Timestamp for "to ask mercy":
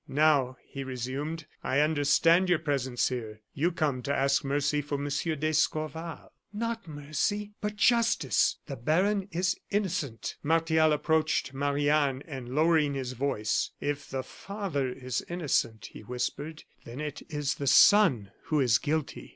4.01-4.81